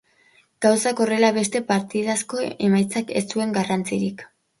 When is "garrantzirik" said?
3.59-4.25